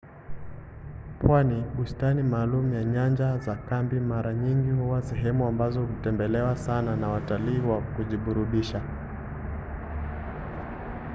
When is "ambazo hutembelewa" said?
5.47-6.57